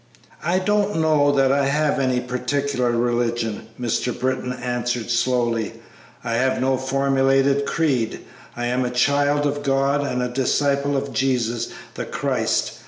"I 0.43 0.57
don't 0.57 0.99
know 0.99 1.31
that 1.31 1.51
I 1.51 1.67
have 1.67 1.99
any 1.99 2.21
particular 2.21 2.89
religion," 2.89 3.67
Mr. 3.79 4.19
Britton 4.19 4.51
answered, 4.51 5.11
slowly; 5.11 5.73
"I 6.23 6.33
have 6.33 6.59
no 6.59 6.75
formulated 6.75 7.67
creed. 7.67 8.21
I 8.57 8.65
am 8.65 8.83
a 8.83 8.89
child 8.89 9.45
of 9.45 9.61
God 9.61 10.01
and 10.01 10.23
a 10.23 10.27
disciple 10.27 10.97
of 10.97 11.13
Jesus, 11.13 11.69
the 11.93 12.05
Christ. 12.05 12.79